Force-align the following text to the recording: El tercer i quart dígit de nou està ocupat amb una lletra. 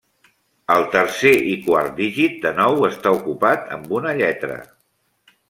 El 0.75 0.85
tercer 0.95 1.33
i 1.49 1.53
quart 1.65 1.93
dígit 1.99 2.41
de 2.47 2.55
nou 2.61 2.87
està 2.91 3.13
ocupat 3.19 3.71
amb 3.77 3.95
una 4.01 4.17
lletra. 4.23 4.59